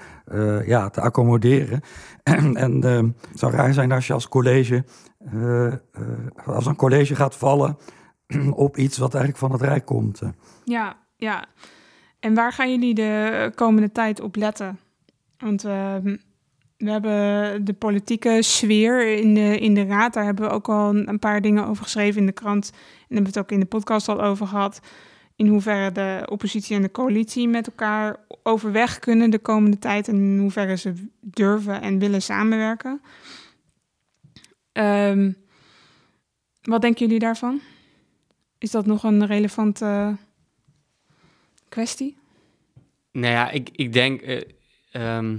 [0.66, 1.80] ja, te accommoderen.
[2.54, 4.84] en het zou raar zijn als je als college,
[6.44, 7.76] als een college gaat vallen
[8.66, 10.22] op iets wat eigenlijk van het Rijk komt.
[10.64, 11.46] Ja, ja.
[12.22, 14.78] En waar gaan jullie de komende tijd op letten?
[15.38, 15.96] Want uh,
[16.76, 20.12] we hebben de politieke sfeer in de, in de raad.
[20.12, 22.70] Daar hebben we ook al een paar dingen over geschreven in de krant.
[22.72, 24.80] En hebben we het ook in de podcast al over gehad.
[25.36, 30.08] In hoeverre de oppositie en de coalitie met elkaar overweg kunnen de komende tijd.
[30.08, 33.00] En in hoeverre ze durven en willen samenwerken.
[34.72, 35.36] Um,
[36.62, 37.60] wat denken jullie daarvan?
[38.58, 40.16] Is dat nog een relevante
[41.72, 42.16] kwestie?
[43.12, 44.22] Nou ja, ik, ik denk.
[44.92, 45.30] Uh,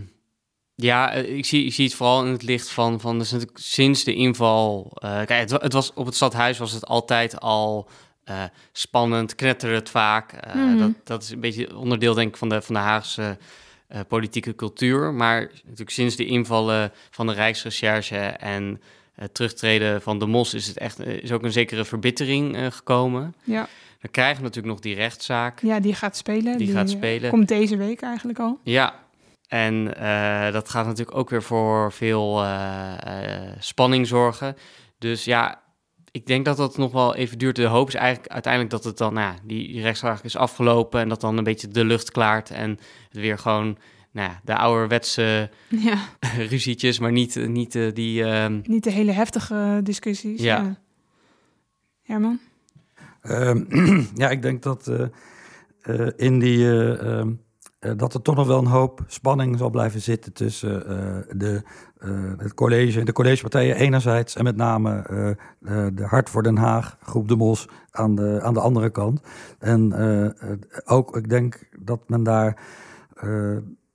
[0.75, 4.03] ja, eh, ik zie, ik zie het vooral in het licht van, van dus sinds
[4.03, 4.91] de inval.
[5.03, 7.89] Uh, kijk, het, het, was, op het stadhuis was het altijd al
[8.29, 10.53] uh, spannend, knetterde het vaak.
[10.55, 10.77] Mm.
[10.77, 13.37] dat, dat is een beetje onderdeel, denk ik, van de, van de Haagse
[14.07, 15.13] politieke cultuur.
[15.13, 18.81] Maar natuurlijk sinds de invallen van de Rijksrecherche en
[19.13, 23.35] het terugtreden van de Mos is het echt is ook een zekere verbittering gekomen.
[23.43, 23.67] Ja.
[24.03, 25.61] We krijgen natuurlijk nog die rechtszaak.
[25.61, 26.57] Ja, die gaat spelen.
[26.57, 27.29] Die, gaat spelen.
[27.29, 28.59] Komt deze week eigenlijk al.
[28.63, 28.93] Ja,
[29.47, 34.55] en uh, dat gaat natuurlijk ook weer voor veel uh, uh, spanning zorgen.
[34.97, 35.61] Dus ja,
[36.11, 37.55] ik denk dat dat nog wel even duurt.
[37.55, 41.21] De hoop is eigenlijk uiteindelijk dat het dan, nou, die, rechtszaak is afgelopen en dat
[41.21, 42.69] dan een beetje de lucht klaart en
[43.09, 43.77] het weer gewoon,
[44.11, 45.49] nou ja, de ouderwetse
[45.89, 45.97] ja.
[46.49, 48.23] ruzietjes, maar niet, niet die...
[48.23, 48.61] Um...
[48.65, 50.41] Niet de hele heftige discussies.
[50.41, 50.57] Ja.
[50.57, 50.77] ja.
[52.01, 52.39] Herman?
[53.23, 53.63] Ehm,
[54.23, 55.05] ja, ik denk dat uh,
[55.83, 56.57] uh, in die.
[56.57, 57.21] Uh,
[57.97, 60.79] dat er toch nog wel een hoop spanning zal blijven zitten tussen
[61.37, 61.61] de,
[62.37, 65.03] het college en de collegepartijen enerzijds en met name
[65.93, 69.21] de Hart voor Den Haag, Groep de Mos aan de, aan de andere kant.
[69.59, 69.93] En
[70.85, 72.61] ook, ik denk dat men daar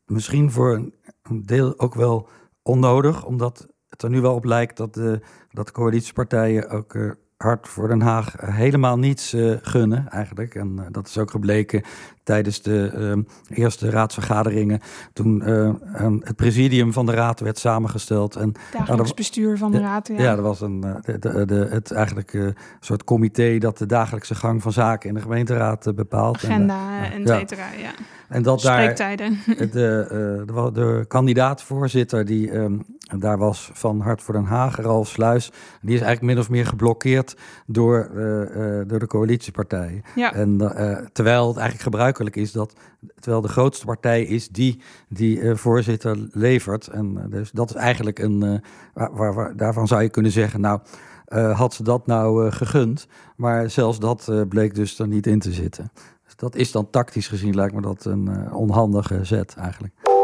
[0.07, 0.91] misschien voor
[1.23, 2.29] een deel ook wel
[2.63, 7.69] onnodig, omdat het er nu wel op lijkt dat de, dat de coalitiepartijen ook Hart
[7.69, 10.55] voor Den Haag helemaal niets uh, gunnen, eigenlijk.
[10.55, 11.83] En uh, dat is ook gebleken
[12.23, 12.93] tijdens de
[13.49, 14.81] uh, eerste raadsvergaderingen.
[15.13, 15.43] Toen
[16.25, 18.37] het presidium van de raad werd samengesteld.
[18.37, 20.09] En, dagelijks bestuur van de, raad.
[20.09, 23.87] Ja, ja er was een, de, de, de, het eigenlijk een soort comité dat de
[23.87, 26.37] dagelijkse gang van zaken in de gemeenteraad bepaalt.
[26.37, 27.91] Agenda en, et cetera, ja.
[28.29, 32.85] En dat daar de, de, de kandidaat-voorzitter die um,
[33.17, 36.67] daar was van Hart voor Den Haag, Ralf Sluis, die is eigenlijk min of meer
[36.67, 40.03] geblokkeerd door, uh, uh, door de coalitiepartijen.
[40.15, 40.33] Ja.
[40.33, 42.73] En uh, terwijl het eigenlijk gebruikelijk is dat,
[43.21, 46.87] terwijl de grootste partij is die die voorzitter levert.
[46.87, 48.63] En dus dat is eigenlijk een,
[48.95, 50.81] waar, waar, daarvan zou je kunnen zeggen, nou,
[51.53, 53.07] had ze dat nou gegund?
[53.37, 55.91] Maar zelfs dat bleek dus er niet in te zitten
[56.37, 60.18] dat is dan tactisch gezien, lijkt me dat een onhandige zet eigenlijk.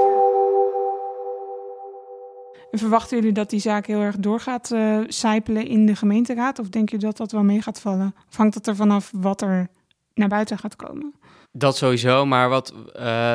[2.75, 6.59] En verwachten jullie dat die zaak heel erg doorgaat uh, sijpelen in de gemeenteraad?
[6.59, 8.15] Of denken jullie dat dat wel mee gaat vallen?
[8.29, 9.69] Of hangt het er vanaf wat er
[10.15, 11.15] naar buiten gaat komen?
[11.53, 12.93] Dat sowieso, maar wat uh,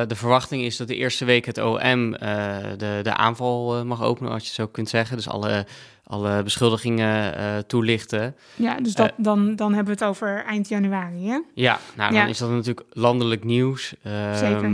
[0.07, 4.47] de verwachting is dat de eerste week het OM de, de aanval mag openen, als
[4.47, 5.17] je zo kunt zeggen.
[5.17, 5.65] Dus alle
[6.03, 8.35] alle beschuldigingen toelichten.
[8.55, 11.39] Ja, dus dat, dan, dan hebben we het over eind januari, hè?
[11.53, 13.93] Ja, nou, dan is dat natuurlijk landelijk nieuws.
[14.33, 14.71] Zeker.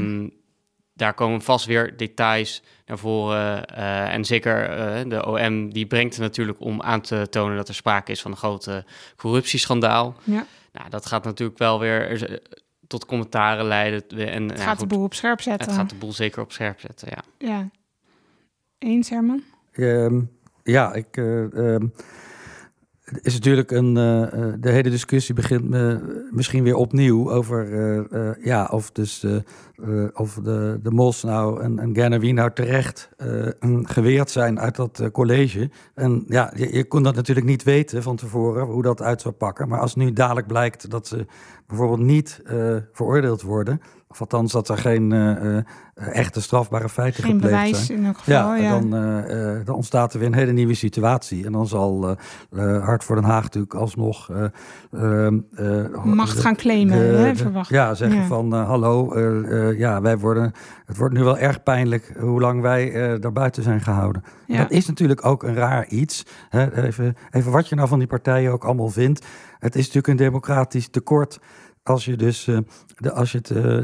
[0.96, 3.64] Daar komen vast weer details naar voren.
[3.72, 4.68] Uh, en zeker
[5.10, 8.32] de OM die brengt het natuurlijk om aan te tonen dat er sprake is van
[8.32, 10.16] een grote corruptieschandaal.
[10.24, 10.46] Ja.
[10.72, 12.40] Nou, dat gaat natuurlijk wel weer
[12.88, 14.08] tot commentaren leiden.
[14.10, 15.68] En, het gaat de boel op scherp zetten.
[15.68, 17.48] Het gaat de boel zeker op scherp zetten, ja.
[17.48, 17.70] Ja.
[18.78, 19.44] Eens, Herman?
[19.74, 20.32] Um,
[20.64, 21.18] ja, ik.
[21.18, 21.76] Uh,
[23.22, 23.88] is natuurlijk een.
[23.88, 26.00] Uh, de hele discussie begint me
[26.32, 28.44] misschien weer opnieuw over.
[28.46, 29.26] Ja, of, dus,
[30.14, 33.10] of de, de Mos nou en, en wie nou terecht
[33.84, 35.70] geweerd zijn uit dat college.
[35.94, 39.34] En ja, je, je, kon dat natuurlijk niet weten van tevoren hoe dat uit zou
[39.34, 39.68] pakken.
[39.68, 41.26] Maar als nu dadelijk blijkt dat ze
[41.68, 42.42] bijvoorbeeld niet
[42.92, 43.82] veroordeeld worden
[44.16, 45.58] Of althans dat er geen uh,
[45.96, 47.98] echte strafbare feiten geen gepleegd bewijs zijn.
[47.98, 48.80] in elk geval, ja, ja.
[48.80, 48.90] Dan,
[49.66, 51.46] dan ontstaat er weer een hele nieuwe situatie.
[51.46, 52.16] En dan zal
[52.82, 54.30] Hart voor Den Haag natuurlijk alsnog...
[56.04, 57.70] Macht gaan claimen, hè, verwacht.
[57.70, 59.20] Ja, zeggen van hallo,
[59.78, 60.52] ja, wij worden...
[60.86, 64.24] Het wordt nu wel erg pijnlijk hoe lang wij daar buiten zijn gehouden.
[64.48, 66.26] Dat is natuurlijk ook een raar iets.
[66.50, 66.84] Hè?
[66.84, 69.26] Even, even wat je nou van die partijen ook allemaal vindt.
[69.60, 71.40] Het is natuurlijk een democratisch tekort
[71.86, 72.58] als je dus, uh,
[72.98, 73.78] de, als je het, uh,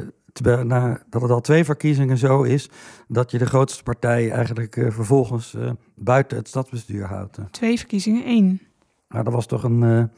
[0.64, 2.70] na, dat het al twee verkiezingen zo is,
[3.08, 5.58] dat je de grootste partij eigenlijk uh, vervolgens
[5.96, 7.38] buiten het stadsbestuur houdt.
[7.52, 8.62] Twee verkiezingen, één.
[9.10, 10.10] Nou, dat was toch een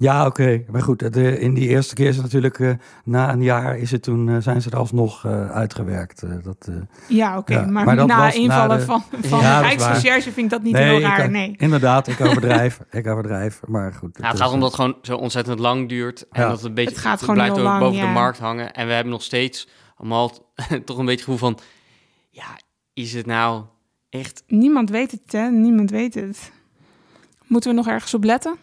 [0.00, 0.64] ja, oké.
[0.70, 2.70] Maar goed, de, in die eerste keer is het natuurlijk, uh,
[3.04, 6.24] na een jaar is het toen, uh, zijn ze er alsnog uh, uitgewerkt.
[6.44, 6.70] dat,
[7.08, 7.52] ja, oké.
[7.52, 7.66] Ja.
[7.66, 10.84] Maar, maar na invallen de, van, van ja, de Rijksrecherche vind ik dat niet nee,
[10.84, 11.54] heel raar, ik, nee.
[11.56, 12.80] Inderdaad, ik overdrijf.
[12.90, 14.18] ik overdrijf, maar goed.
[14.20, 16.28] Ja, het gaat om dat het gewoon zo ontzettend lang duurt.
[16.30, 18.06] En dat het een beetje het gaat het gewoon blijft heel ook lang, boven ja.
[18.06, 18.72] de markt hangen.
[18.72, 20.28] En we hebben nog steeds allemaal
[20.84, 21.58] toch een beetje het gevoel van...
[22.30, 22.58] Ja,
[22.92, 23.64] is het nou
[24.08, 24.42] echt...
[24.46, 25.50] Niemand weet het, hè?
[25.50, 26.52] Niemand weet het.
[27.46, 28.56] Moeten we nog ergens op letten?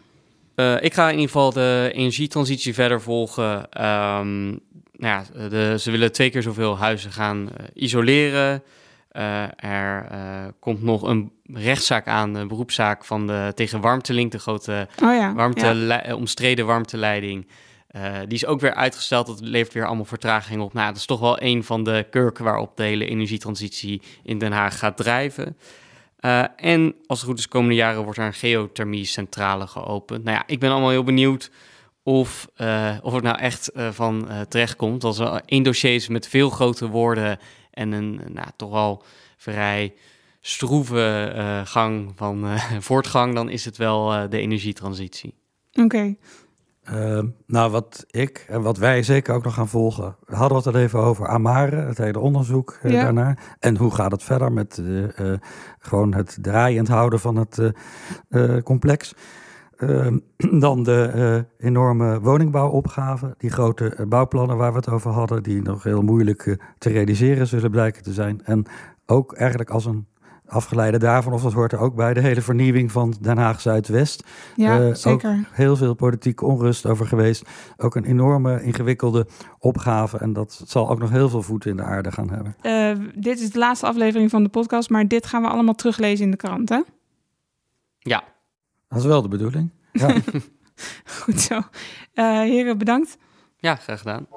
[0.60, 3.56] Uh, ik ga in ieder geval de energietransitie verder volgen.
[3.86, 4.60] Um,
[4.91, 8.63] nou ja, de, ze willen twee keer zoveel huizen gaan uh, isoleren.
[9.12, 10.08] Uh, er
[10.60, 15.34] komt nog een rechtszaak aan, een beroepszaak van de, tegen Warmtelink, de grote oh ja,
[15.34, 16.15] warmte, ja.
[16.15, 17.48] omstreden warmteleiding.
[18.28, 19.28] die is ook weer uitgesteld.
[19.28, 20.74] Dat levert weer allemaal vertraging op.
[20.74, 24.52] Nou, dat is toch wel een van de kurken waarop de hele energietransitie in Den
[24.52, 25.58] Haag gaat drijven.
[26.25, 30.23] Uh, en als het goed is, komende jaren wordt er een geothermie-centrale geopend.
[30.23, 31.51] Nou ja, ik ben allemaal heel benieuwd
[32.03, 35.03] of, uh, of het nou echt uh, van terecht komt.
[35.03, 37.39] Als er één dossier is met veel grote woorden
[37.71, 39.03] en een nou, toch wel
[39.38, 39.93] vrij
[40.41, 45.34] stroeve gang van voortgang, dan is het wel de energietransitie.
[45.73, 46.15] Oké.
[46.93, 50.15] Uh, nou, wat ik en wat wij zeker ook nog gaan volgen.
[50.26, 53.04] We hadden we het even over Amare, het hele onderzoek uh, ja.
[53.04, 53.56] daarnaar.
[53.60, 55.34] En hoe gaat het verder met uh,
[55.80, 57.71] gewoon het draaiend houden van het
[58.63, 59.13] complex.
[59.78, 60.17] Ehm,
[60.60, 66.02] dan de enorme woningbouwopgave, die grote bouwplannen waar we het over hadden, die nog heel
[66.02, 68.41] moeilijk te realiseren zullen blijken te zijn.
[68.43, 68.65] En
[69.06, 70.08] ook eigenlijk als een
[70.47, 74.23] afgeleide daarvan, of dat hoort er ook bij, de hele vernieuwing van Den Haag Zuidwest.
[74.55, 75.29] Ja, uh, zeker.
[75.29, 77.49] Ook heel veel politieke onrust over geweest.
[77.77, 79.27] Ook een enorme, ingewikkelde
[79.60, 80.17] opgave.
[80.17, 82.55] En dat zal ook nog heel veel voeten in de aarde gaan hebben.
[82.62, 86.25] Uh, dit is de laatste aflevering van de podcast, maar dit gaan we allemaal teruglezen
[86.25, 86.81] in de krant, hè?
[87.99, 88.23] Ja.
[88.88, 89.71] Dat is wel de bedoeling.
[89.91, 90.15] Ja.
[91.21, 91.55] Goed zo.
[91.55, 91.63] Uh,
[92.39, 93.17] heren, bedankt.
[93.57, 94.27] Ja, graag gedaan.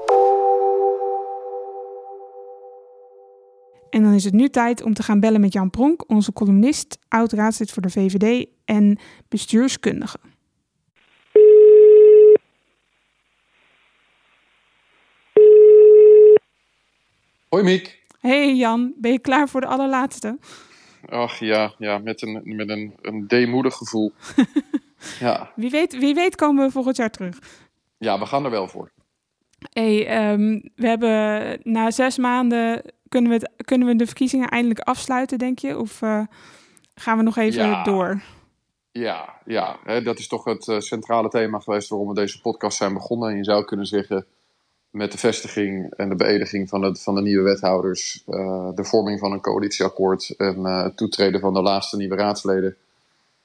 [3.91, 6.99] En dan is het nu tijd om te gaan bellen met Jan Pronk, onze columnist,
[7.09, 8.99] oud-raadslid voor de VVD en
[9.29, 10.19] bestuurskundige.
[17.49, 17.99] Hoi Miek.
[18.21, 20.39] Hey Jan, ben je klaar voor de allerlaatste?
[21.09, 24.13] Ach ja, ja met een, met een, een deemoedig gevoel.
[25.21, 25.53] ja.
[25.57, 27.39] Wie weet, wie weet komen we volgend jaar terug.
[27.99, 28.93] Ja, we gaan er wel voor.
[29.73, 34.81] Hey, um, we hebben na zes maanden kunnen we, het, kunnen we de verkiezingen eindelijk
[34.81, 35.79] afsluiten, denk je?
[35.79, 36.23] Of uh,
[36.95, 37.83] gaan we nog even ja.
[37.83, 38.23] door?
[38.93, 42.77] Ja, ja hè, dat is toch het uh, centrale thema geweest waarom we deze podcast
[42.77, 43.31] zijn begonnen.
[43.31, 44.27] En je zou kunnen zeggen,
[44.91, 49.19] met de vestiging en de beëdiging van, het, van de nieuwe wethouders, uh, de vorming
[49.19, 52.77] van een coalitieakkoord en het toetreden van de laatste nieuwe raadsleden,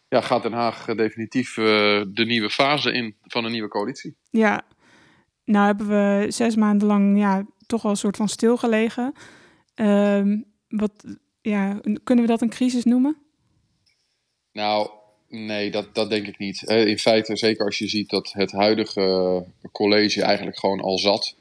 [0.08, 4.16] ja, gaat Den Haag definitief de nieuwe fase in van een nieuwe coalitie.
[4.30, 4.62] Ja,
[5.46, 9.14] nou hebben we zes maanden lang ja, toch wel een soort van stilgelegen.
[9.76, 11.06] Uh, wat,
[11.42, 13.18] ja, kunnen we dat een crisis noemen?
[14.52, 14.90] Nou,
[15.30, 16.62] nee, dat, dat denk ik niet.
[16.62, 21.36] In feite, zeker als je ziet dat het huidige college eigenlijk gewoon al zat.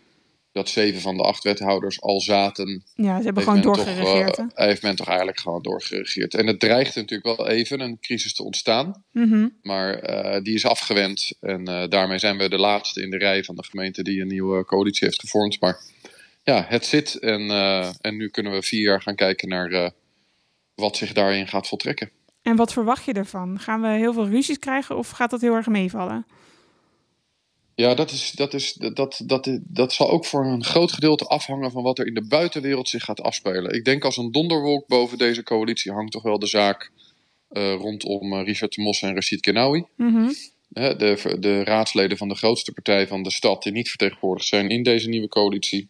[0.52, 2.84] Dat zeven van de acht wethouders al zaten.
[2.94, 4.34] Ja, ze hebben gewoon doorgeregeerd.
[4.34, 6.34] Toch, uh, heeft men toch eigenlijk gewoon doorgeregeerd.
[6.34, 9.04] En het dreigt natuurlijk wel even een crisis te ontstaan.
[9.12, 9.58] Mm -hmm.
[9.62, 11.32] Maar uh, die is afgewend.
[11.40, 14.28] En uh, daarmee zijn we de laatste in de rij van de gemeente die een
[14.28, 15.60] nieuwe coalitie heeft gevormd.
[15.60, 15.80] Maar
[16.44, 17.14] ja, het zit.
[17.14, 19.88] En, uh, en nu kunnen we vier jaar gaan kijken naar uh,
[20.74, 22.10] wat zich daarin gaat voltrekken.
[22.42, 23.58] En wat verwacht je ervan?
[23.58, 26.26] Gaan we heel veel ruzies krijgen of gaat dat heel erg meevallen?
[27.74, 31.70] Ja, dat, is, dat, is, dat, dat, dat zal ook voor een groot gedeelte afhangen
[31.70, 33.74] van wat er in de buitenwereld zich gaat afspelen.
[33.74, 36.90] Ik denk als een donderwolk boven deze coalitie hangt toch wel de zaak
[37.50, 39.84] uh, rondom Richard Mos en Rashid Kenawi.
[39.96, 40.34] Mm -hmm.
[40.68, 44.82] de, de raadsleden van de grootste partij van de stad die niet vertegenwoordigd zijn in
[44.82, 45.88] deze nieuwe coalitie.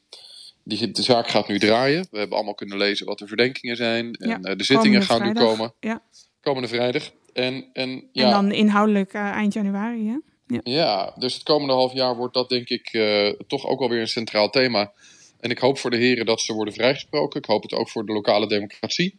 [0.64, 2.06] Die, de zaak gaat nu draaien.
[2.10, 4.14] We hebben allemaal kunnen lezen wat de verdenkingen zijn.
[4.14, 5.42] En ja, uh, de zittingen gaan vrijdag.
[5.42, 5.74] nu komen.
[5.80, 6.02] Ja.
[6.40, 7.10] Komende vrijdag.
[7.32, 10.16] En, en, ja, en dan inhoudelijk uh, eind januari, hè?
[10.46, 10.60] Ja.
[10.64, 11.14] ja.
[11.18, 14.50] dus het komende half jaar wordt dat denk ik uh, toch ook alweer een centraal
[14.50, 14.92] thema.
[15.40, 17.40] En ik hoop voor de heren dat ze worden vrijgesproken.
[17.40, 19.18] Ik hoop het ook voor de lokale democratie.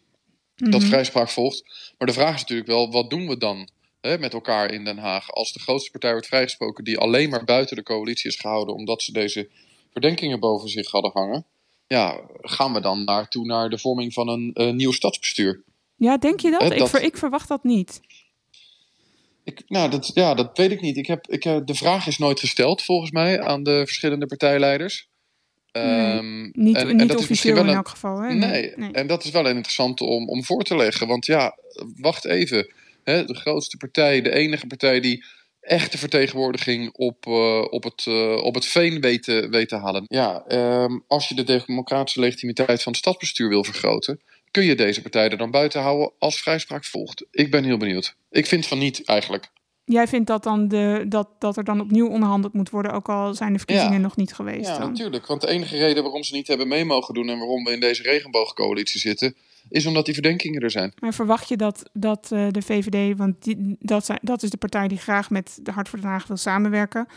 [0.55, 0.89] Dat Mhm.
[0.89, 1.63] vrijspraak volgt.
[1.97, 3.69] Maar de vraag is natuurlijk wel, wat doen we dan
[4.01, 5.31] hè, met elkaar in Den Haag?
[5.31, 8.75] Als de grootste partij wordt vrijgesproken die alleen maar buiten de coalitie is gehouden...
[8.75, 9.49] omdat ze deze
[10.01, 11.45] verdenkingen boven zich hadden hangen.
[11.87, 15.61] Ja, gaan we dan naartoe naar de vorming van een eh, nieuw stadsbestuur?
[15.95, 16.71] Ja, denk je dat?
[16.71, 18.01] Ik, ver- ik verwacht dat niet.
[19.43, 20.97] Ik, nou, dat, ja, dat weet ik niet.
[20.97, 25.07] Ik heb, ik, eh, de vraag is nooit gesteld, volgens mij, aan de verschillende partijleiders.
[25.71, 28.19] Ehm, Niet, en- dat is officieel wel in een- elk geval.
[28.21, 28.33] Hè?
[28.33, 31.07] Nee, en dat is wel een interessante om, om voor te leggen.
[31.07, 31.57] Want ja,
[31.97, 32.73] wacht even.
[33.03, 35.23] Hè, de grootste partij, de enige partij die
[35.65, 39.23] echte vertegenwoordiging op, eh, op, het, eh, op het veen weet
[39.67, 40.03] te halen.
[40.07, 45.01] Ja, ehm, als je de democratische legitimiteit van het stadsbestuur wil vergroten, kun je deze
[45.01, 47.25] partij er dan buiten houden als vrijspraak volgt.
[47.31, 48.15] Ik ben heel benieuwd.
[48.29, 49.51] Ik vind van niet eigenlijk.
[49.85, 53.33] Jij vindt dat, dan de, dat, dat er dan opnieuw onderhandeld moet worden, ook al
[53.33, 53.99] zijn de verkiezingen Ja.
[53.99, 54.67] nog niet geweest.
[54.67, 54.89] Ja, dan.
[54.89, 55.25] natuurlijk.
[55.25, 57.79] Want de enige reden waarom ze niet hebben mee mogen doen en waarom we in
[57.79, 59.35] deze regenboogcoalitie zitten,
[59.69, 60.93] is omdat die verdenkingen er zijn.
[60.99, 64.57] Maar verwacht je dat, dat eh, de VVD, want die, dat, zijn, dat is de
[64.57, 67.07] partij die graag met de Hart voor Den Haag wil samenwerken,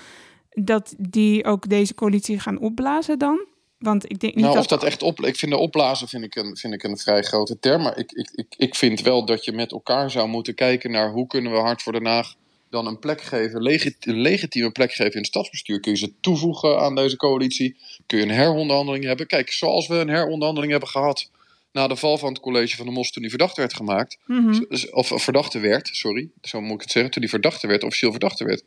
[0.51, 3.47] dat die ook deze coalitie gaan opblazen dan?
[3.79, 4.65] Want ik denk niet Nou, dat...
[4.65, 5.21] of dat echt op.
[5.21, 7.83] Ik vind de opblazen vind ik een, vind ik een vrij grote term.
[7.83, 11.11] Maar ik, ik, ik, ik vind wel dat je met elkaar zou moeten kijken naar
[11.11, 12.35] hoe kunnen we Hart voor Den Haag
[12.71, 13.57] dan een plek geven,
[14.01, 15.81] een legitieme plek geven in het stadsbestuur.
[15.81, 17.77] Kun je ze toevoegen aan deze coalitie?
[18.07, 19.27] Kun je een heronderhandeling hebben?
[19.27, 21.31] Kijk, zoals we een heronderhandeling hebben gehad
[21.73, 24.19] na de val van het college van de Mos toen die verdachte werd gemaakt.
[24.27, 24.65] Mhm.
[24.69, 27.11] Dus- Of of verdachte werd, sorry, zo moet ik het zeggen.
[27.13, 28.65] Toen die verdachte werd, officieel verdachte werd.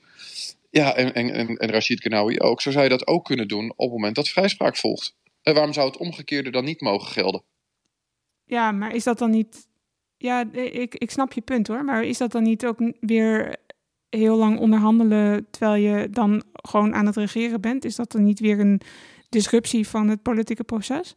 [0.69, 2.61] Ja, en, en, en, en Rashid Ganawi ook.
[2.61, 5.15] Zo zou je dat ook kunnen doen op het moment dat vrijspraak volgt.
[5.41, 7.43] En waarom zou het omgekeerde dan niet mogen gelden?
[8.43, 9.69] Ja, maar is dat dan niet...
[10.17, 13.55] Ja, ik, ik snap je punt hoor, maar is dat dan niet ook weer
[14.09, 17.85] heel lang onderhandelen terwijl je dan gewoon aan het regeren bent?
[17.85, 18.81] Is dat dan niet weer een
[19.29, 21.15] disruptie van het politieke proces?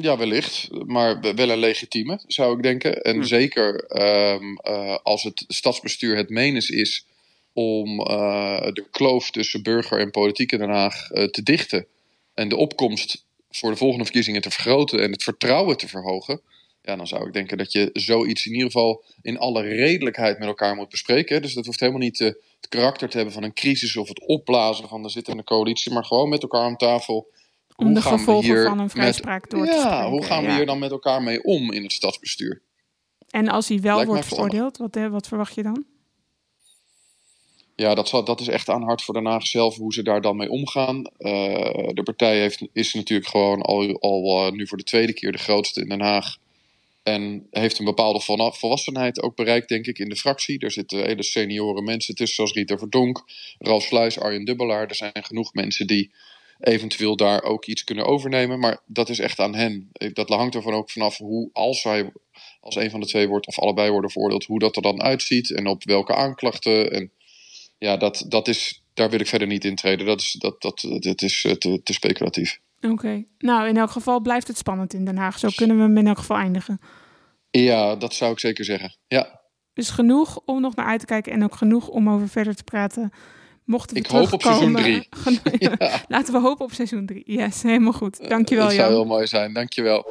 [0.00, 0.68] Ja, wellicht.
[0.86, 3.02] Maar wel een legitieme, zou ik denken.
[3.02, 7.06] En zeker ehm, eh, als het stadsbestuur het menens is
[7.52, 11.86] om eh, de kloof tussen burger en politiek in Den Haag eh, te dichten.
[12.34, 16.40] En de opkomst voor de volgende verkiezingen te vergroten en het vertrouwen te verhogen.
[16.82, 20.48] Ja, dan zou ik denken dat je zoiets in ieder geval in alle redelijkheid met
[20.48, 21.42] elkaar moet bespreken.
[21.42, 24.88] Dus dat hoeft helemaal niet het karakter te hebben van een crisis of het opblazen
[24.88, 25.92] van de zittende coalitie.
[25.92, 27.28] Maar gewoon met elkaar aan tafel.
[27.76, 30.08] Om Hoe de gevolgen hier van een met- vrijspraak door te ja, spreken.
[30.08, 30.56] hoe gaan we ja.
[30.56, 32.62] hier dan met elkaar mee om in het stadsbestuur?
[33.30, 35.84] En als hij wel Lijkt wordt veroordeeld, wat, eh, wat verwacht je dan?
[37.74, 40.20] Ja, dat, zal, dat is echt aan Hart voor Den Haag zelf hoe ze daar
[40.20, 41.04] dan mee omgaan.
[41.04, 45.32] Eh, de partij heeft, is natuurlijk gewoon al, al eh, nu voor de tweede keer
[45.32, 46.36] de grootste in Den Haag.
[47.02, 48.20] En heeft een bepaalde
[48.52, 50.58] volwassenheid ook bereikt, denk ik, in de fractie.
[50.58, 53.24] Er zitten hele senioren mensen tussen, zoals Rita Verdonk,
[53.58, 54.88] Ralf Sluis, Arjen Dubbelaar.
[54.88, 56.12] Er zijn genoeg mensen die
[56.60, 58.58] eventueel daar ook iets kunnen overnemen.
[58.58, 59.88] Maar dat is echt aan hen.
[59.92, 62.12] Eh, Dat hangt ervan ook vanaf hoe, als hij
[62.60, 65.50] als een van de twee wordt, of allebei worden veroordeeld, hoe dat er dan uitziet
[65.50, 66.92] en op welke aanklachten.
[66.92, 67.10] En
[67.78, 70.06] ja, dat, dat is, daar wil ik verder niet in treden.
[70.06, 72.58] Dat is, dat, dat, dat is eh, te, te speculatief.
[72.80, 73.24] Oké.
[73.38, 75.38] Nou, in elk geval blijft het spannend in Den Haag.
[75.38, 76.80] Zo kunnen we hem in elk geval eindigen.
[77.50, 78.96] Ja, dat zou ik zeker zeggen.
[79.08, 79.40] Ja,
[79.74, 82.64] Dus genoeg om nog naar uit te kijken en ook genoeg om over verder te
[82.64, 83.12] praten.
[83.66, 85.06] Mochten we Ik hoop op seizoen terugkomen-
[85.40, 85.88] Geno- Ja.
[86.08, 87.22] Laten we hopen op seizoen drie.
[87.26, 88.28] Yes, helemaal goed.
[88.28, 88.94] Dankjewel dat zou Jan.
[88.98, 89.52] heel mooi zijn.
[89.52, 90.04] Dankjewel.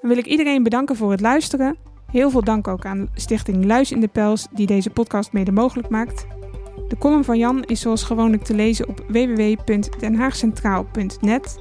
[0.00, 1.76] Dan wil ik iedereen bedanken voor het luisteren.
[2.10, 5.88] Heel veel dank ook aan Stichting Luis in de Pels die deze podcast mede mogelijk
[5.88, 6.26] maakt.
[6.88, 11.58] De column van Jan is zoals gewoonlijk te lezen op www.denhaagcentraal.net.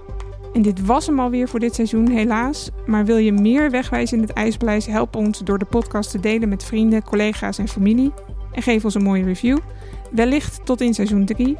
[0.54, 2.70] En dit was hem alweer voor dit seizoen, helaas.
[2.86, 4.86] Maar wil je meer wegwijzen in het ijsbeleid?
[4.86, 8.12] Help ons door de podcast te delen met vrienden, collega's en familie.
[8.56, 9.58] En geef ons een mooie review.
[10.12, 11.58] Wellicht tot in seizoen 3.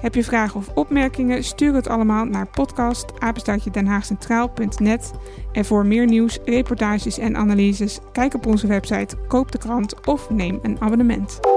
[0.00, 1.44] Heb je vragen of opmerkingen?
[1.44, 3.06] Stuur het allemaal naar podcast
[3.70, 5.12] denhaagcentraal.net.
[5.52, 10.30] En voor meer nieuws, reportages en analyses, kijk op onze website, koop de krant of
[10.30, 11.55] neem een abonnement.